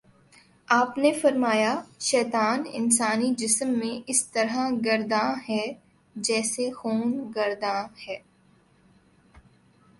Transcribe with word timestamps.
آپ 0.67 0.97
نے 0.97 1.11
فرمایا: 1.13 1.73
شیطان 1.99 2.63
انسانی 2.73 3.33
جسم 3.37 3.77
میں 3.79 3.93
اسی 4.07 4.25
طرح 4.31 4.69
گرداں 4.85 5.29
ہے 5.49 5.63
جیسے 6.15 6.71
خون 6.71 7.31
گرداں 7.35 7.81
ہے 8.07 8.17